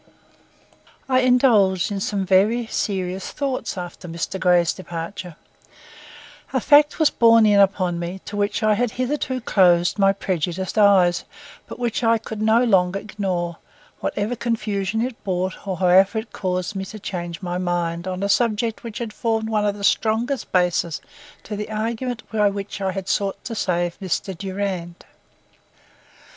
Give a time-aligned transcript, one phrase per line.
[1.07, 4.39] I indulged in some very serious thoughts after Mr.
[4.39, 5.35] Grey's departure.
[6.53, 10.75] A fact was borne in upon me to which I had hitherto closed my prejudiced
[10.79, 11.23] eyes,
[11.67, 13.57] but which I could no longer ignore,
[13.99, 18.27] whatever confusion it brought or however it caused me to change my mind on a
[18.27, 20.99] subject which had formed one of the strongest bases
[21.43, 24.35] to the argument by which I had sought to save Mr.
[24.35, 25.05] Durand.